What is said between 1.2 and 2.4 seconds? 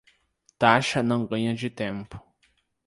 ganha de tempo